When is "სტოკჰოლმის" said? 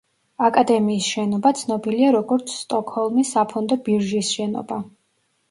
2.61-3.35